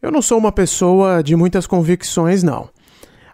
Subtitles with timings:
[0.00, 2.68] Eu não sou uma pessoa de muitas convicções, não.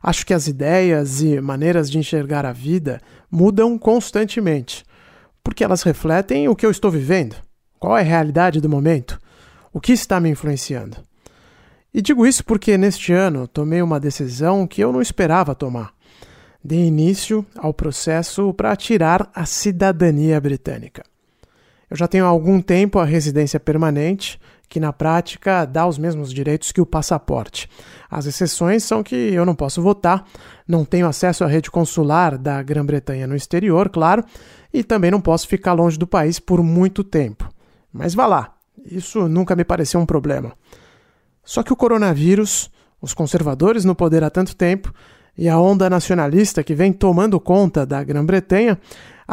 [0.02, 3.00] Acho que as ideias e maneiras de enxergar a vida
[3.30, 4.84] mudam constantemente,
[5.42, 7.36] porque elas refletem o que eu estou vivendo,
[7.78, 9.20] qual é a realidade do momento,
[9.72, 10.96] o que está me influenciando.
[11.94, 15.92] E digo isso porque neste ano tomei uma decisão que eu não esperava tomar.
[16.64, 21.02] Dei início ao processo para tirar a cidadania britânica.
[21.90, 24.40] Eu já tenho há algum tempo a residência permanente,
[24.72, 27.68] que na prática dá os mesmos direitos que o passaporte.
[28.10, 30.24] As exceções são que eu não posso votar,
[30.66, 34.24] não tenho acesso à rede consular da Grã-Bretanha no exterior, claro,
[34.72, 37.52] e também não posso ficar longe do país por muito tempo.
[37.92, 40.54] Mas vá lá, isso nunca me pareceu um problema.
[41.44, 44.90] Só que o coronavírus, os conservadores no poder há tanto tempo
[45.36, 48.78] e a onda nacionalista que vem tomando conta da Grã-Bretanha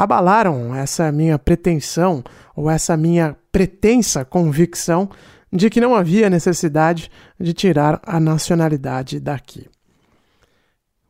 [0.04, 2.24] abalaram essa minha pretensão
[2.56, 5.10] ou essa minha pretensa convicção
[5.52, 9.68] de que não havia necessidade de tirar a nacionalidade daqui.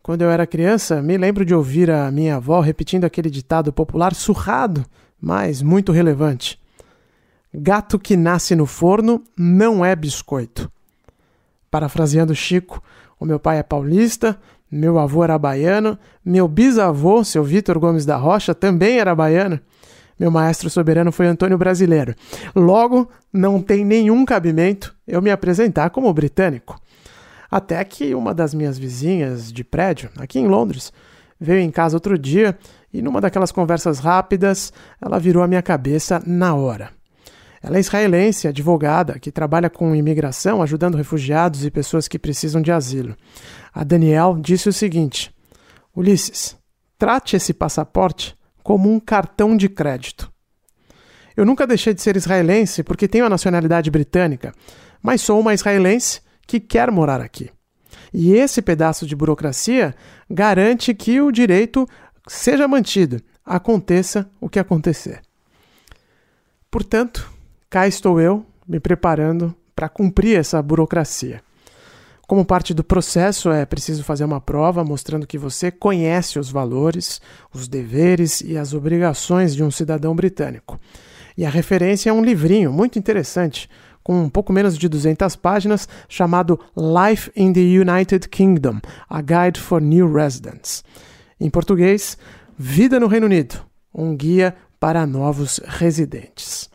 [0.01, 4.15] Quando eu era criança, me lembro de ouvir a minha avó repetindo aquele ditado popular
[4.15, 4.83] surrado,
[5.21, 6.59] mas muito relevante:
[7.53, 10.71] Gato que nasce no forno não é biscoito.
[11.69, 12.81] Parafraseando Chico,
[13.19, 14.39] o meu pai é paulista,
[14.71, 19.59] meu avô era baiano, meu bisavô, seu Vitor Gomes da Rocha, também era baiano.
[20.19, 22.13] Meu maestro soberano foi Antônio Brasileiro.
[22.53, 26.79] Logo, não tem nenhum cabimento eu me apresentar como britânico.
[27.49, 30.91] Até que uma das minhas vizinhas de prédio, aqui em Londres,
[31.39, 32.57] veio em casa outro dia
[32.93, 36.98] e, numa daquelas conversas rápidas, ela virou a minha cabeça na hora.
[37.61, 42.71] Ela é israelense, advogada, que trabalha com imigração, ajudando refugiados e pessoas que precisam de
[42.71, 43.15] asilo.
[43.73, 45.33] A Daniel disse o seguinte:
[45.95, 46.55] Ulisses,
[46.97, 50.31] trate esse passaporte como um cartão de crédito.
[51.35, 54.53] Eu nunca deixei de ser israelense porque tenho a nacionalidade britânica,
[55.01, 57.49] mas sou uma israelense que quer morar aqui.
[58.13, 59.95] E esse pedaço de burocracia
[60.29, 61.87] garante que o direito
[62.27, 65.21] seja mantido, aconteça o que acontecer.
[66.69, 67.31] Portanto,
[67.69, 71.41] cá estou eu me preparando para cumprir essa burocracia.
[72.27, 77.19] Como parte do processo, é preciso fazer uma prova mostrando que você conhece os valores,
[77.53, 80.79] os deveres e as obrigações de um cidadão britânico.
[81.35, 83.69] E a referência é um livrinho muito interessante,
[84.03, 89.59] com um pouco menos de 200 páginas, chamado Life in the United Kingdom: A Guide
[89.59, 90.83] for New Residents.
[91.39, 92.17] Em português,
[92.57, 96.69] Vida no Reino Unido um guia para novos residentes.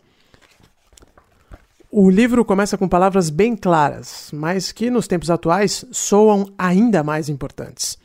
[1.97, 7.29] O livro começa com palavras bem claras, mas que nos tempos atuais soam ainda mais
[7.29, 7.97] importantes.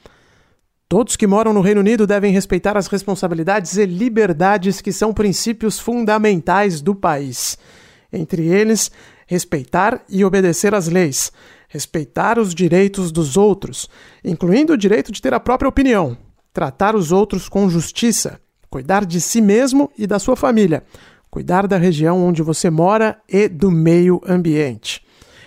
[0.88, 5.80] Todos que moram no Reino Unido devem respeitar as responsabilidades e liberdades que são princípios
[5.80, 7.58] fundamentais do país.
[8.12, 8.92] Entre eles,
[9.26, 11.32] respeitar e obedecer às leis,
[11.68, 13.90] respeitar os direitos dos outros,
[14.24, 16.16] incluindo o direito de ter a própria opinião,
[16.52, 18.40] tratar os outros com justiça,
[18.70, 20.84] cuidar de si mesmo e da sua família,
[21.30, 25.04] cuidar da região onde você mora e do meio ambiente.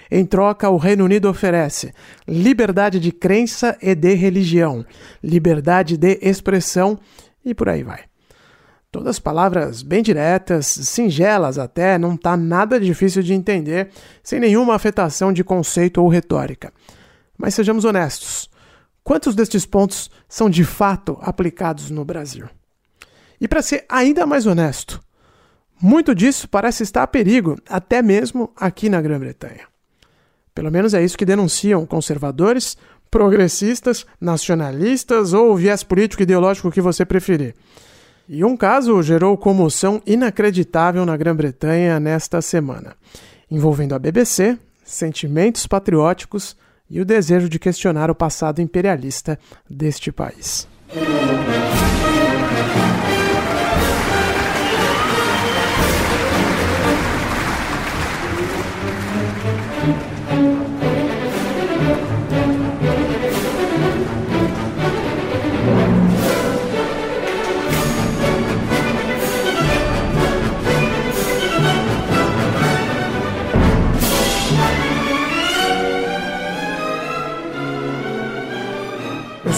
[0.09, 1.93] Em troca, o Reino Unido oferece
[2.27, 4.85] liberdade de crença e de religião,
[5.23, 6.99] liberdade de expressão
[7.43, 8.01] e por aí vai.
[8.91, 13.89] Todas palavras bem diretas, singelas até, não está nada difícil de entender,
[14.21, 16.71] sem nenhuma afetação de conceito ou retórica.
[17.35, 18.51] Mas sejamos honestos:
[19.03, 22.47] quantos destes pontos são de fato aplicados no Brasil?
[23.41, 25.01] E para ser ainda mais honesto,
[25.83, 29.67] muito disso parece estar a perigo, até mesmo aqui na Grã-Bretanha.
[30.55, 32.77] Pelo menos é isso que denunciam conservadores,
[33.11, 37.53] progressistas, nacionalistas ou viés político ideológico que você preferir.
[38.29, 42.95] E um caso gerou comoção inacreditável na Grã-Bretanha nesta semana,
[43.51, 46.55] envolvendo a BBC, sentimentos patrióticos
[46.89, 49.37] e o desejo de questionar o passado imperialista
[49.69, 50.65] deste país.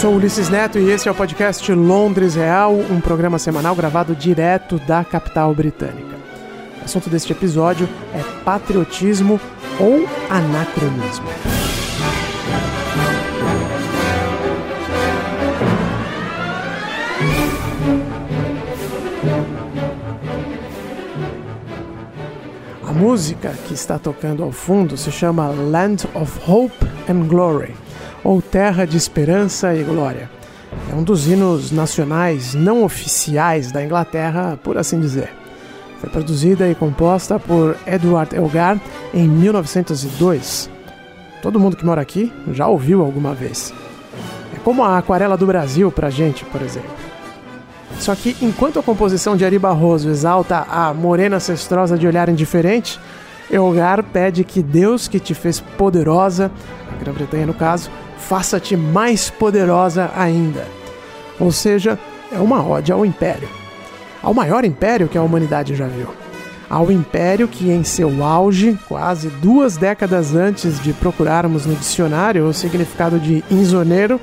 [0.06, 4.78] Sou Ulisses Neto e esse é o podcast Londres Real, um programa semanal gravado direto
[4.78, 6.16] da capital britânica.
[6.80, 9.42] O assunto deste episódio é patriotismo
[9.80, 11.26] ou anacronismo.
[22.88, 27.74] A música que está tocando ao fundo se chama Land of Hope and Glory,
[28.26, 30.30] ou Terra de Esperança e Glória.
[30.92, 35.30] É um dos hinos nacionais não oficiais da Inglaterra, por assim dizer.
[36.00, 38.82] Foi produzida e composta por Edward Elgar
[39.14, 40.70] em 1902.
[41.42, 43.72] Todo mundo que mora aqui já ouviu alguma vez.
[44.56, 46.90] É como a aquarela do Brasil pra gente, por exemplo.
[48.00, 53.00] Só que enquanto a composição de Ari Barroso exalta a morena ancestrosa de olhar indiferente,
[53.50, 56.52] Elgar pede que Deus que te fez poderosa,
[56.92, 60.66] a Grã-Bretanha no caso, faça-te mais poderosa ainda.
[61.40, 62.00] Ou seja,
[62.32, 63.48] é uma ode ao império.
[64.22, 66.08] Ao maior império que a humanidade já viu.
[66.68, 72.54] Ao império que, em seu auge, quase duas décadas antes de procurarmos no dicionário o
[72.54, 74.20] significado de insoneiro,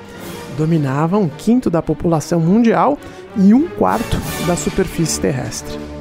[0.58, 2.98] dominava um quinto da população mundial
[3.36, 4.16] e um quarto
[4.46, 5.91] da superfície terrestre.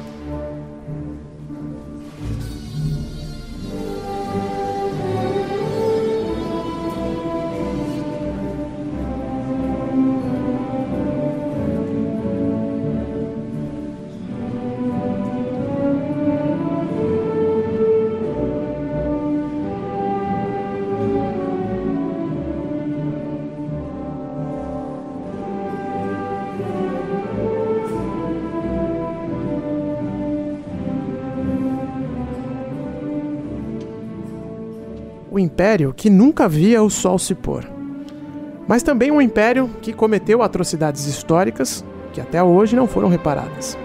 [35.42, 37.64] Império que nunca via o sol se pôr.
[38.66, 43.76] Mas também um império que cometeu atrocidades históricas que até hoje não foram reparadas.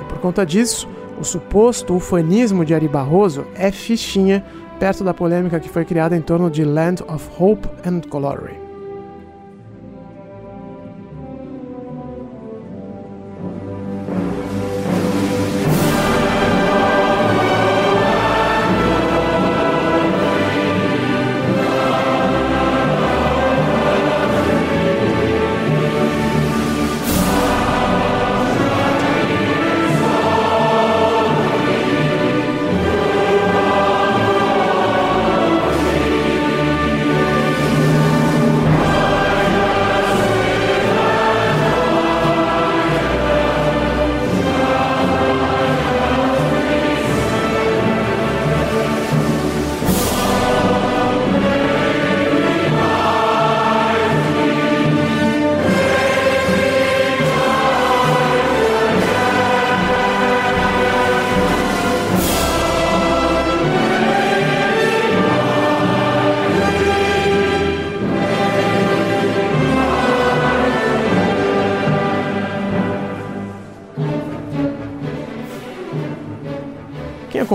[0.00, 0.88] E por conta disso,
[1.18, 4.44] o suposto ufanismo de Ari Barroso é fichinha
[4.78, 8.67] perto da polêmica que foi criada em torno de Land of Hope and Glory.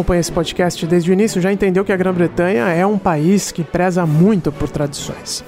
[0.03, 3.63] Acompanha esse podcast desde o início já entendeu que a Grã-Bretanha é um país que
[3.63, 5.45] preza muito por tradições.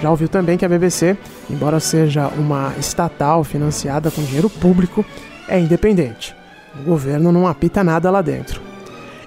[0.00, 1.18] Já ouviu também que a BBC,
[1.50, 5.04] embora seja uma estatal financiada com dinheiro público,
[5.46, 6.34] é independente.
[6.80, 8.62] O governo não apita nada lá dentro.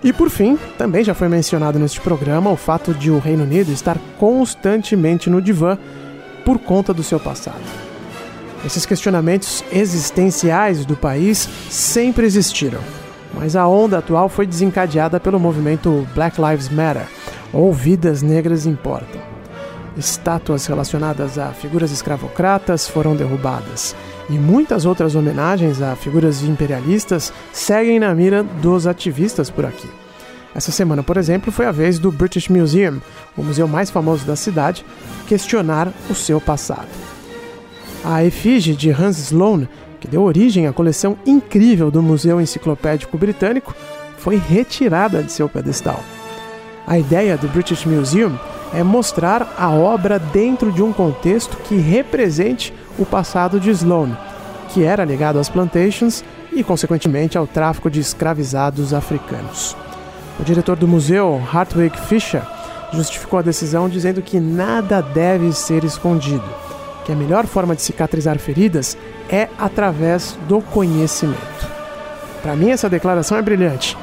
[0.03, 3.71] E por fim, também já foi mencionado neste programa o fato de o Reino Unido
[3.71, 5.77] estar constantemente no divã
[6.43, 7.61] por conta do seu passado.
[8.65, 13.02] Esses questionamentos existenciais do país sempre existiram
[13.33, 17.07] mas a onda atual foi desencadeada pelo movimento Black Lives Matter,
[17.51, 19.21] ou Vidas Negras Importam.
[19.97, 23.95] Estátuas relacionadas a figuras escravocratas foram derrubadas,
[24.29, 29.89] e muitas outras homenagens a figuras imperialistas seguem na mira dos ativistas por aqui.
[30.55, 33.01] Essa semana, por exemplo, foi a vez do British Museum,
[33.35, 34.85] o museu mais famoso da cidade,
[35.27, 36.87] questionar o seu passado.
[38.03, 39.67] A efígie de Hans Sloane
[40.03, 43.73] que deu origem à coleção incrível do Museu Enciclopédico Britânico,
[44.17, 46.01] foi retirada de seu pedestal.
[46.85, 48.37] A ideia do British Museum
[48.73, 54.17] é mostrar a obra dentro de um contexto que represente o passado de Sloane,
[54.73, 59.73] que era ligado às plantations e, consequentemente, ao tráfico de escravizados africanos.
[60.37, 62.43] O diretor do museu, Hartwig Fischer,
[62.91, 66.43] justificou a decisão dizendo que nada deve ser escondido
[67.05, 68.97] que a melhor forma de cicatrizar feridas
[69.29, 71.67] é através do conhecimento.
[72.41, 73.97] Para mim, essa declaração é brilhante.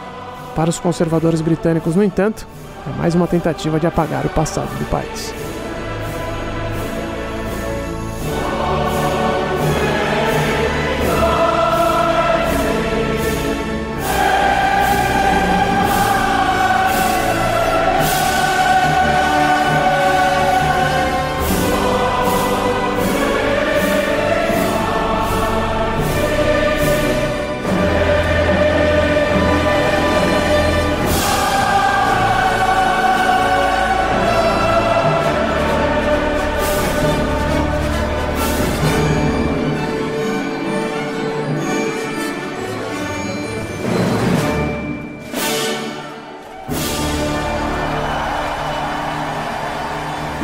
[0.54, 2.47] Para os conservadores britânicos, no entanto,
[2.87, 5.50] é mais uma tentativa de apagar o passado do país.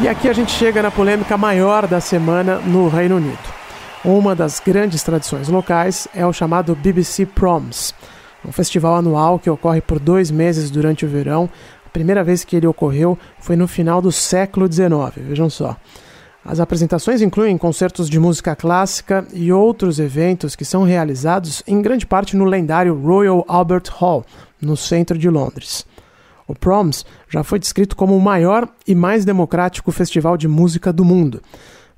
[0.03, 3.39] E aqui a gente chega na polêmica maior da semana no Reino Unido.
[4.05, 7.95] Uma das grandes tradições locais é o chamado BBC Proms,
[8.45, 11.49] um festival anual que ocorre por dois meses durante o verão.
[11.87, 15.75] A primeira vez que ele ocorreu foi no final do século XIX, vejam só.
[16.45, 22.07] As apresentações incluem concertos de música clássica e outros eventos que são realizados em grande
[22.07, 24.27] parte no lendário Royal Albert Hall,
[24.61, 25.87] no centro de Londres.
[26.47, 31.05] O Proms já foi descrito como o maior e mais democrático festival de música do
[31.05, 31.43] mundo.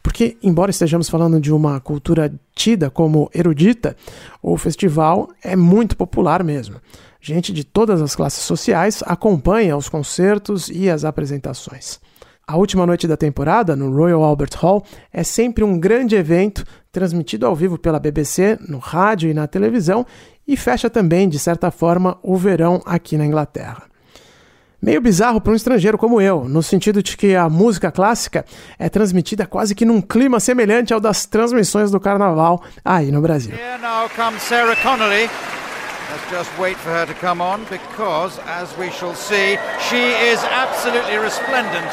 [0.02, 3.96] Porque, embora estejamos falando de uma cultura tida como erudita,
[4.42, 6.76] o festival é muito popular mesmo.
[7.20, 12.00] Gente de todas as classes sociais acompanha os concertos e as apresentações.
[12.46, 17.44] A última noite da temporada, no Royal Albert Hall, é sempre um grande evento transmitido
[17.44, 20.06] ao vivo pela BBC, no rádio e na televisão,
[20.46, 23.82] e fecha também, de certa forma, o verão aqui na Inglaterra.
[24.80, 28.44] Meio bizarro para um estrangeiro como eu, no sentido de que a música clássica
[28.78, 33.52] é transmitida quase que num clima semelhante ao das transmissões do carnaval aí no Brasil.
[33.52, 35.28] Here now comes Sarah Connolly.
[36.10, 39.58] Let's just wait for her to come on because, as we shall see,
[39.90, 41.90] she is absolutely resplendent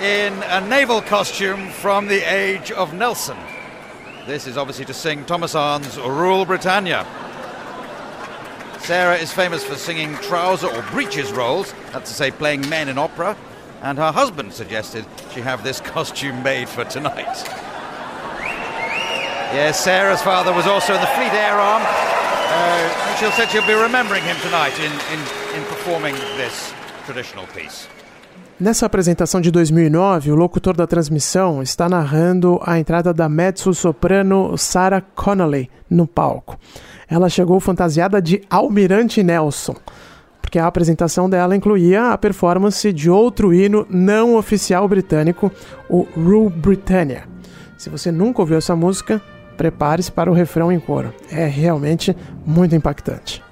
[0.00, 3.36] in a naval costume from the age of Nelson.
[4.26, 7.06] This is obviously to sing Thomas Arne's Rule Britannia.
[8.86, 12.98] Sarah is famous for singing trouser or breeches roles, that's to say, playing men in
[12.98, 13.36] opera,
[13.82, 17.42] and her husband suggested she have this costume made for tonight.
[19.50, 23.66] Yes, Sarah's father was also in the Fleet Air Arm, uh, and she'll said she'll
[23.66, 25.18] be remembering him tonight in, in,
[25.58, 26.72] in performing this
[27.06, 27.88] traditional piece.
[28.58, 35.02] Nessa apresentação de 2009, o locutor da transmissão está narrando a entrada da mezzo-soprano Sarah
[35.02, 36.58] Connolly no palco.
[37.06, 39.74] Ela chegou fantasiada de Almirante Nelson,
[40.40, 45.52] porque a apresentação dela incluía a performance de outro hino não oficial britânico,
[45.86, 47.24] o Rule Britannia.
[47.76, 49.20] Se você nunca ouviu essa música,
[49.58, 51.12] prepare-se para o refrão em coro.
[51.30, 53.44] É realmente muito impactante.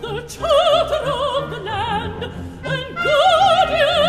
[0.00, 2.24] the charter of the land
[2.64, 4.07] and guardian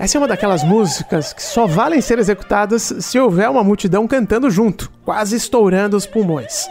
[0.00, 4.50] Essa é uma daquelas músicas que só valem ser executadas se houver uma multidão cantando
[4.50, 6.66] junto, quase estourando os pulmões.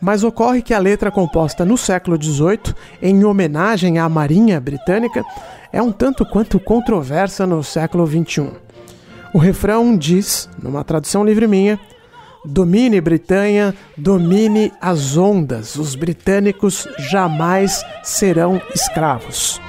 [0.00, 5.24] Mas ocorre que a letra composta no século XVIII, em homenagem à Marinha Britânica,
[5.72, 8.52] é um tanto quanto controversa no século XXI.
[9.34, 11.80] O refrão diz, numa tradução livre minha,
[12.44, 19.60] Domine Britânia, domine as ondas, os britânicos jamais serão escravos.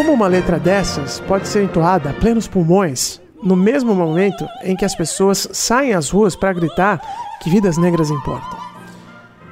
[0.00, 4.86] Como uma letra dessas pode ser entoada a plenos pulmões, no mesmo momento em que
[4.86, 6.98] as pessoas saem às ruas para gritar
[7.42, 8.58] que vidas negras importam?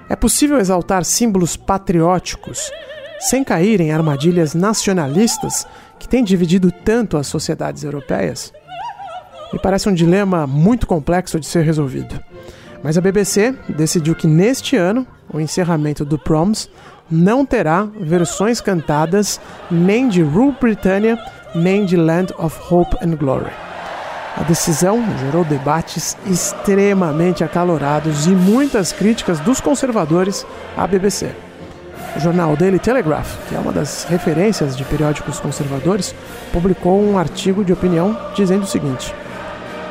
[0.08, 2.72] É possível exaltar símbolos patrióticos
[3.20, 5.66] sem cair em armadilhas nacionalistas
[5.98, 8.50] que têm dividido tanto as sociedades europeias?
[9.52, 12.18] Me parece um dilema muito complexo de ser resolvido.
[12.82, 16.70] Mas a BBC decidiu que neste ano, o encerramento do Proms
[17.10, 21.18] não terá versões cantadas nem de Rule Britannia
[21.54, 23.50] nem de Land of Hope and Glory.
[24.36, 30.46] A decisão gerou debates extremamente acalorados e muitas críticas dos conservadores
[30.76, 31.34] à BBC.
[32.16, 36.14] O jornal Daily Telegraph, que é uma das referências de periódicos conservadores,
[36.52, 39.14] publicou um artigo de opinião dizendo o seguinte: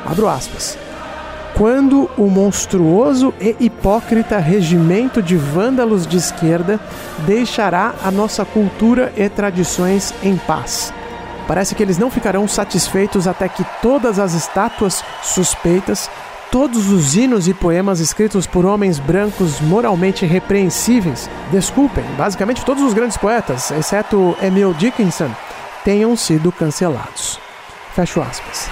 [0.06, 0.78] Abro aspas.
[1.58, 6.80] Quando o monstruoso e hipócrita regimento de vândalos de esquerda
[7.26, 10.94] deixará a nossa cultura e tradições em paz.
[11.48, 16.12] Parece que eles não ficarão satisfeitos até que todas as estátuas suspeitas,
[16.52, 22.94] todos os hinos e poemas escritos por homens brancos moralmente repreensíveis, desculpem, basicamente todos os
[22.94, 25.32] grandes poetas, exceto Emil Dickinson,
[25.84, 27.40] tenham sido cancelados.
[27.96, 28.67] Fecho aspas.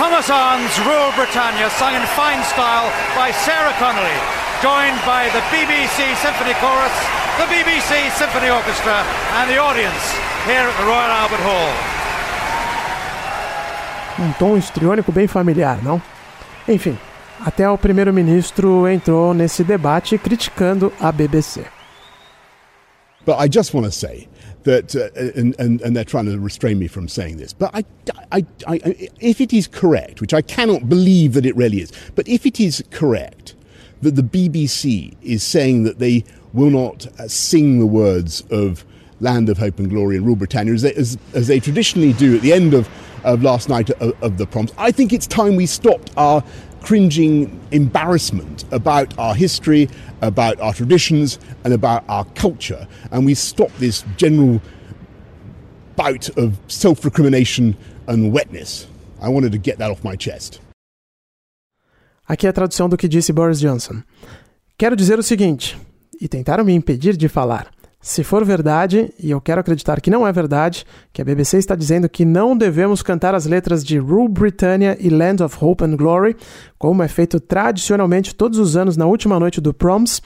[0.00, 4.16] Thomas Arns, Rule Britannia, sung in fine style by Sarah Connolly,
[4.62, 6.96] joined by the BBC Symphony Chorus,
[7.36, 9.04] the BBC Symphony Orchestra,
[9.36, 10.16] and the audience
[10.46, 11.70] here at the Royal Albert Hall.
[14.24, 16.00] Um tom histriônico bem familiar, não?
[16.66, 16.98] Enfim,
[17.44, 21.66] até o primeiro-ministro entrou nesse debate criticando a BBC.
[23.26, 24.29] But I just want to say
[24.64, 27.84] that, uh, and, and, and, they're trying to restrain me from saying this, but I,
[28.30, 32.28] I, I, if it is correct, which I cannot believe that it really is, but
[32.28, 33.54] if it is correct
[34.02, 38.84] that the BBC is saying that they will not uh, sing the words of
[39.20, 42.36] Land of Hope and Glory and Rule Britannia as they, as, as they traditionally do
[42.36, 42.88] at the end of,
[43.24, 46.42] of last night of, of the proms, I think it's time we stopped our
[46.82, 49.88] cringing embarrassment about our history,
[50.20, 52.86] about our traditions, and about our culture.
[53.10, 54.60] And we stop this general
[55.96, 58.86] bout of self recrimination and wetness.
[59.20, 60.60] I wanted to get that off my chest.
[62.26, 64.02] Aqui é a tradução do que disse Boris Johnson.
[64.78, 65.76] Quero dizer o seguinte,
[66.20, 67.70] e tentaram me impedir de falar.
[68.02, 71.74] Se for verdade, e eu quero acreditar que não é verdade, que a BBC está
[71.74, 75.96] dizendo que não devemos cantar as letras de Rule Britannia e Land of Hope and
[75.96, 76.34] Glory,
[76.78, 80.22] como é feito tradicionalmente todos os anos na última noite do Proms,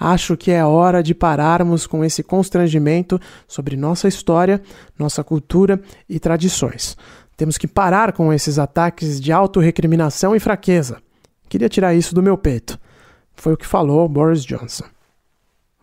[0.00, 4.62] acho que é hora de pararmos com esse constrangimento sobre nossa história,
[4.98, 6.96] nossa cultura e tradições.
[7.36, 11.02] Temos que parar com esses ataques de autorrecriminação e fraqueza.
[11.46, 12.78] Queria tirar isso do meu peito.
[13.34, 14.84] Foi o que falou Boris Johnson.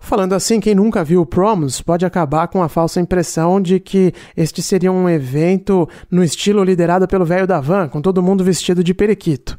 [0.06, 4.13] Falando assim, quem nunca viu o Proms pode acabar com a falsa impressão de que
[4.38, 8.84] este seria um evento no estilo liderado pelo velho da van, com todo mundo vestido
[8.84, 9.58] de periquito.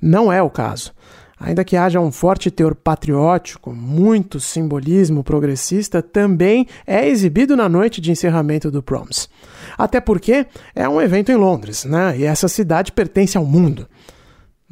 [0.00, 0.92] Não é o caso.
[1.40, 8.00] Ainda que haja um forte teor patriótico, muito simbolismo progressista, também é exibido na noite
[8.00, 9.28] de encerramento do Proms.
[9.76, 12.16] Até porque é um evento em Londres, né?
[12.16, 13.88] E essa cidade pertence ao mundo.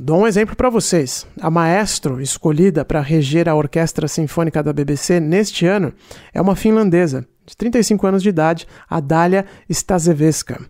[0.01, 1.27] Dou um exemplo para vocês.
[1.41, 5.93] A maestro escolhida para reger a Orquestra Sinfônica da BBC neste ano
[6.33, 10.61] é uma finlandesa, de 35 anos de idade, a Dália Stasevska.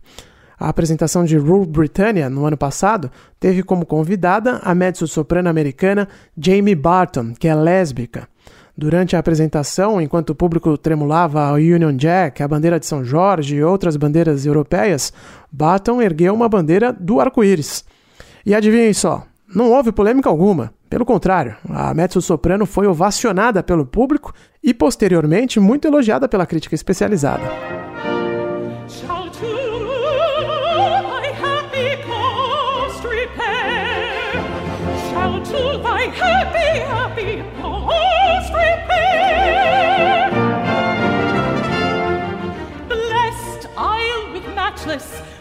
[0.59, 6.75] A apresentação de Rule Britannia no ano passado teve como convidada a mezzo-soprano americana Jamie
[6.75, 8.27] Barton, que é lésbica.
[8.75, 13.57] Durante a apresentação, enquanto o público tremulava a Union Jack, a bandeira de São Jorge
[13.57, 15.13] e outras bandeiras europeias,
[15.53, 17.85] Barton ergueu uma bandeira do arco-íris.
[18.49, 20.73] E adivinhem só, não houve polêmica alguma.
[20.89, 24.33] Pelo contrário, a mezzo-soprano foi ovacionada pelo público
[24.65, 27.45] e posteriormente muito elogiada pela crítica especializada.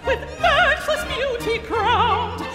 [0.06, 2.47] with matchless beauty crowned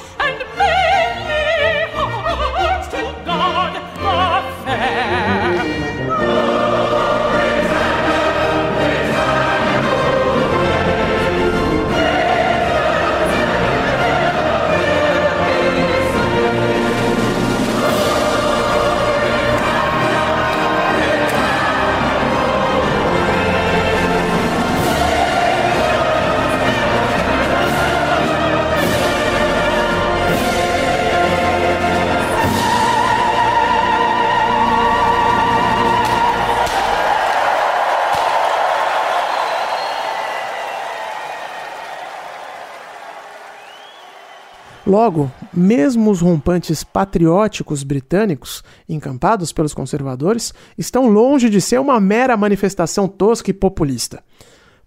[44.93, 52.37] Logo, mesmo os rompantes patrióticos britânicos, encampados pelos conservadores, estão longe de ser uma mera
[52.37, 54.23] manifestação tosca e populista.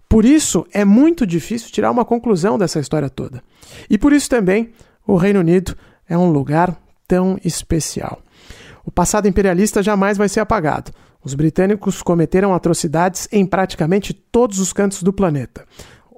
[0.08, 3.42] Por isso, é muito difícil tirar uma conclusão dessa história toda.
[3.90, 4.70] E por isso também
[5.04, 5.76] o Reino Unido
[6.08, 8.22] é um lugar tão especial.
[8.84, 10.92] O passado imperialista jamais vai ser apagado.
[11.20, 15.66] Os britânicos cometeram atrocidades em praticamente todos os cantos do planeta.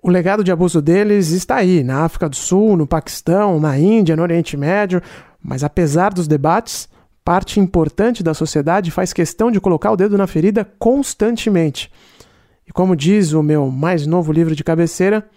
[0.03, 4.17] O legado de abuso deles está aí, na África do Sul, no Paquistão, na Índia,
[4.17, 5.03] no Oriente Médio,
[5.43, 6.89] mas apesar dos debates,
[7.25, 11.91] parte importante da sociedade faz questão de colocar o dedo na ferida constantemente.
[12.67, 15.29] E como diz o meu mais novo livro de cabeceira,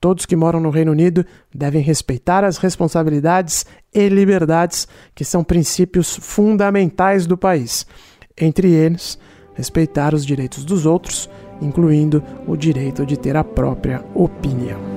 [0.00, 6.16] Todos que moram no Reino Unido devem respeitar as responsabilidades e liberdades que são princípios
[6.16, 7.86] fundamentais do país.
[8.34, 9.18] Entre eles,
[9.52, 11.28] respeitar os direitos dos outros,
[11.60, 14.90] incluindo o direito de ter a própria opinião.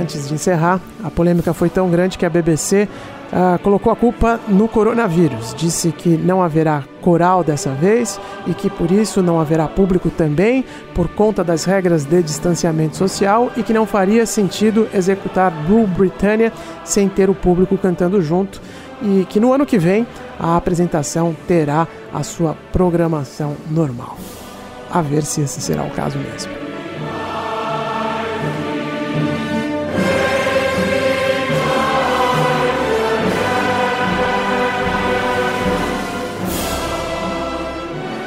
[0.00, 2.88] Antes de encerrar, a polêmica foi tão grande que a BBC
[3.32, 5.54] uh, colocou a culpa no coronavírus.
[5.54, 10.64] Disse que não haverá coral dessa vez e que por isso não haverá público também,
[10.94, 16.52] por conta das regras de distanciamento social e que não faria sentido executar Rule Britannia
[16.84, 18.60] sem ter o público cantando junto
[19.02, 20.06] e que no ano que vem
[20.38, 24.18] a apresentação terá a sua programação normal.
[24.90, 26.59] A ver se esse será o caso mesmo.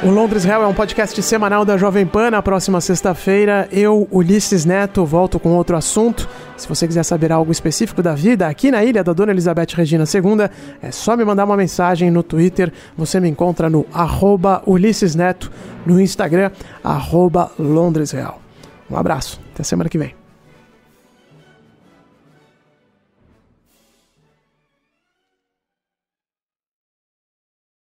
[0.04, 2.30] O Londres Real é um podcast semanal da Jovem Pan.
[2.30, 6.28] Na próxima sexta-feira, eu, Ulisses Neto, volto com outro assunto.
[6.58, 10.04] Se você quiser saber algo específico da vida aqui na ilha da Dona Elizabeth Regina
[10.04, 10.50] II,
[10.82, 12.70] é só me mandar uma mensagem no Twitter.
[12.98, 15.50] Você me encontra no arroba Ulisses Neto,
[15.86, 16.50] no Instagram,
[16.82, 18.42] arroba Londres Real.
[18.90, 20.23] Um abraço, até semana que vem.